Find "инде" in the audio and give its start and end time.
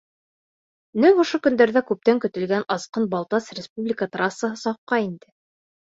5.05-5.33